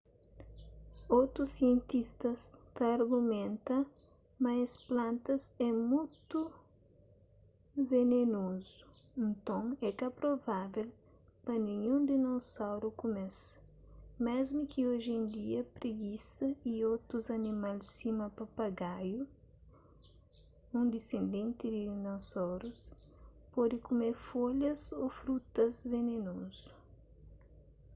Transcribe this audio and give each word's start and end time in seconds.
otus 1.19 1.49
sientista 1.57 2.29
ta 2.75 2.85
argumenta 2.97 3.75
ma 4.41 4.51
es 4.63 4.73
plantas 4.89 5.43
é 5.67 5.69
mutu 5.89 6.39
venenozu 7.91 8.83
nton 9.29 9.65
é 9.87 9.89
ka 9.99 10.09
provável 10.21 10.87
pa 11.45 11.53
ninhun 11.67 11.99
dinosauru 12.11 12.87
kume-s 12.99 13.37
mésmu 14.25 14.61
ki 14.71 14.79
oji 14.93 15.11
en 15.19 15.25
dia 15.35 15.61
pregisa 15.77 16.45
y 16.73 16.73
otus 16.93 17.25
animal 17.39 17.77
sima 17.95 18.25
papagaiu 18.37 19.21
un 20.77 20.85
disendenti 20.95 21.63
di 21.73 21.79
dinosaurus 21.91 22.81
pode 23.53 23.75
kume 23.85 24.09
folhas 24.27 24.81
ô 25.03 25.05
frutus 25.19 25.75
venenozu 25.93 26.65